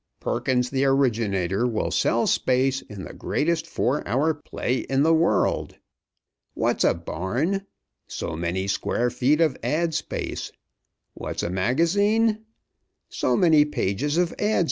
[0.19, 5.77] "Perkins the Originator will sell space in the greatest four hour play in the world.
[6.55, 7.67] What's a barn?
[8.07, 9.93] So many square feet of ad.
[9.93, 10.51] space.
[11.13, 12.47] What's a magazine?
[13.09, 14.59] So many pages of ad.